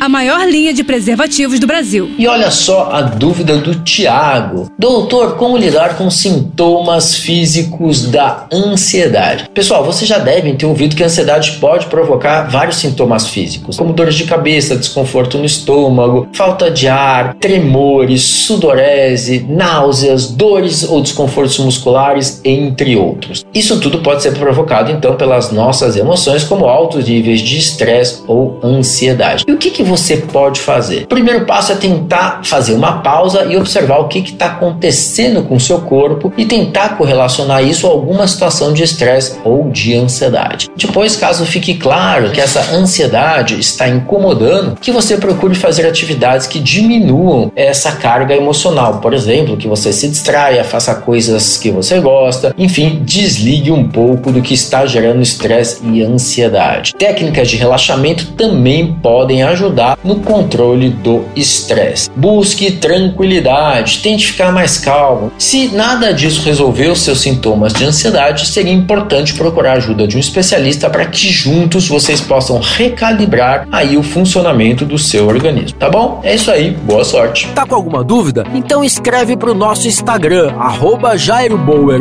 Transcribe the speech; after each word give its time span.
a 0.00 0.08
maior 0.08 0.46
linha 0.46 0.72
de 0.72 0.84
preservativos 0.84 1.58
do 1.58 1.66
Brasil. 1.66 2.10
E 2.18 2.26
olha 2.26 2.50
só 2.50 2.90
a 2.92 3.02
dúvida 3.02 3.56
do 3.58 3.76
Tiago. 3.76 4.70
Doutor, 4.78 5.36
como 5.36 5.56
lidar 5.56 5.96
com 5.96 6.10
sintomas 6.10 7.14
físicos 7.14 8.06
da 8.08 8.46
ansiedade? 8.52 9.48
Pessoal, 9.54 9.84
vocês 9.84 10.08
já 10.08 10.18
devem 10.18 10.54
ter 10.54 10.66
ouvido 10.66 10.94
que 10.94 11.02
a 11.02 11.06
ansiedade 11.06 11.52
pode 11.52 11.86
provocar 11.86 12.42
vários 12.50 12.76
sintomas 12.76 13.28
físicos, 13.28 13.76
como 13.76 13.92
dores 13.92 14.14
de 14.14 14.24
cabeça, 14.24 14.76
desconforto 14.76 15.38
no 15.38 15.44
estômago, 15.44 16.28
falta 16.32 16.70
de 16.70 16.88
ar, 16.88 17.34
tremores, 17.34 18.22
sudorese, 18.22 19.46
náuseas, 19.48 20.28
dores 20.28 20.88
ou 20.88 21.00
desconfortos 21.00 21.58
musculares, 21.58 22.40
entre 22.44 22.96
outros. 22.96 23.44
Isso 23.54 23.80
tudo 23.80 23.98
pode 24.00 24.22
ser 24.22 24.32
provocado 24.32 24.92
então 24.92 25.16
pelas 25.16 25.50
nossas 25.50 25.96
emoções, 25.96 26.44
como 26.44 26.66
altos 26.66 27.06
níveis 27.06 27.40
de 27.40 27.58
estresse 27.58 28.22
ou 28.26 28.60
ansiedade. 28.62 29.44
E 29.46 29.52
o 29.52 29.56
que, 29.56 29.70
que 29.70 29.85
você 29.86 30.18
pode 30.18 30.60
fazer? 30.60 31.04
O 31.04 31.08
primeiro 31.08 31.44
passo 31.44 31.72
é 31.72 31.76
tentar 31.76 32.40
fazer 32.44 32.74
uma 32.74 33.00
pausa 33.00 33.44
e 33.44 33.56
observar 33.56 33.98
o 33.98 34.08
que 34.08 34.18
está 34.18 34.46
acontecendo 34.46 35.42
com 35.42 35.56
o 35.56 35.60
seu 35.60 35.80
corpo 35.80 36.32
e 36.36 36.44
tentar 36.44 36.96
correlacionar 36.96 37.62
isso 37.62 37.86
a 37.86 37.90
alguma 37.90 38.26
situação 38.26 38.72
de 38.72 38.82
estresse 38.82 39.38
ou 39.44 39.70
de 39.70 39.94
ansiedade. 39.94 40.68
Depois, 40.76 41.16
caso 41.16 41.46
fique 41.46 41.74
claro 41.74 42.30
que 42.30 42.40
essa 42.40 42.74
ansiedade 42.74 43.58
está 43.58 43.88
incomodando, 43.88 44.76
que 44.80 44.90
você 44.90 45.16
procure 45.16 45.54
fazer 45.54 45.86
atividades 45.86 46.46
que 46.46 46.58
diminuam 46.58 47.52
essa 47.54 47.92
carga 47.92 48.34
emocional. 48.34 48.98
Por 49.00 49.14
exemplo, 49.14 49.56
que 49.56 49.68
você 49.68 49.92
se 49.92 50.08
distraia, 50.08 50.64
faça 50.64 50.94
coisas 50.94 51.56
que 51.56 51.70
você 51.70 52.00
gosta, 52.00 52.54
enfim, 52.58 53.02
desligue 53.04 53.70
um 53.70 53.88
pouco 53.88 54.32
do 54.32 54.42
que 54.42 54.54
está 54.54 54.84
gerando 54.86 55.22
estresse 55.22 55.80
e 55.84 56.02
ansiedade. 56.02 56.94
Técnicas 56.94 57.48
de 57.48 57.56
relaxamento 57.56 58.32
também 58.32 58.94
podem 59.02 59.42
ajudar 59.42 59.75
ajudar 59.76 59.98
no 60.02 60.16
controle 60.16 60.88
do 60.88 61.24
estresse. 61.36 62.10
Busque 62.16 62.72
tranquilidade, 62.72 64.00
tente 64.02 64.32
ficar 64.32 64.50
mais 64.50 64.78
calmo. 64.78 65.30
Se 65.38 65.68
nada 65.68 66.14
disso 66.14 66.44
resolver 66.44 66.88
os 66.88 67.00
seus 67.00 67.20
sintomas 67.20 67.74
de 67.74 67.84
ansiedade, 67.84 68.46
seria 68.46 68.72
importante 68.72 69.34
procurar 69.34 69.72
ajuda 69.72 70.06
de 70.06 70.16
um 70.16 70.20
especialista 70.20 70.88
para 70.88 71.04
que 71.04 71.30
juntos 71.30 71.88
vocês 71.88 72.20
possam 72.20 72.58
recalibrar 72.58 73.68
aí 73.70 73.96
o 73.96 74.02
funcionamento 74.02 74.84
do 74.84 74.98
seu 74.98 75.26
organismo, 75.26 75.78
tá 75.78 75.90
bom? 75.90 76.20
É 76.22 76.34
isso 76.34 76.50
aí, 76.50 76.70
boa 76.70 77.04
sorte. 77.04 77.48
Tá 77.54 77.66
com 77.66 77.74
alguma 77.74 78.02
dúvida? 78.02 78.44
Então 78.54 78.82
escreve 78.82 79.36
para 79.36 79.50
o 79.50 79.54
nosso 79.54 79.86
Instagram, 79.86 80.54
arroba 80.58 81.16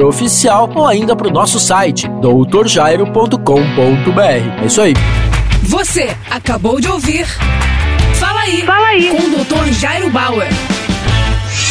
Oficial, 0.05 0.69
ou 0.75 0.85
ainda 0.85 1.15
para 1.15 1.27
o 1.27 1.31
nosso 1.31 1.59
site, 1.59 2.07
doutorjairo.com.br. 2.21 4.61
É 4.61 4.65
isso 4.65 4.81
aí. 4.81 4.93
Você 5.67 6.15
acabou 6.29 6.79
de 6.79 6.87
ouvir 6.87 7.27
Fala 8.15 8.41
aí. 8.41 8.63
Fala 8.65 8.87
aí. 8.87 9.09
Com 9.09 9.23
o 9.23 9.43
Dr. 9.43 9.73
Jairo 9.73 10.09
Bauer. 10.09 10.47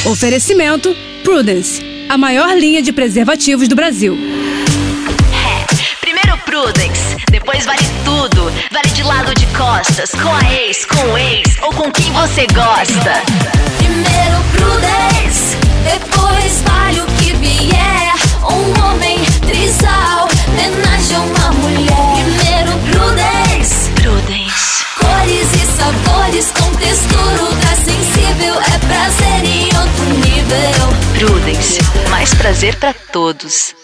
Oferecimento 0.05 0.95
Prudence, 1.23 1.83
a 2.09 2.19
maior 2.19 2.55
linha 2.56 2.83
de 2.83 2.92
preservativos 2.92 3.67
do 3.69 3.75
Brasil. 3.75 4.17
É, 5.33 5.97
primeiro 6.01 6.36
Prudence, 6.45 7.17
depois 7.31 7.64
vale 7.64 7.83
tudo. 8.05 8.53
Vale 8.70 8.89
de 8.95 9.03
lado 9.03 9.34
de 9.34 9.47
costas, 9.47 10.11
com 10.11 10.29
a 10.29 10.53
ex, 10.53 10.84
com 10.84 11.12
o 11.12 11.19
ex 11.19 11.56
ou 11.62 11.73
com 11.73 11.91
quem 11.91 12.12
você 12.12 12.47
gosta. 12.48 13.23
Primeiro 13.79 14.45
Prudence, 14.53 15.14
textura 26.79 27.42
ultra 27.42 27.77
sensível. 27.77 28.55
É 28.61 28.79
prazer 28.86 29.45
em 29.45 29.67
outro 29.67 30.05
nível. 30.27 30.95
Prudence, 31.18 31.80
mais 32.11 32.33
prazer 32.35 32.77
para 32.77 32.95
todos. 33.12 33.74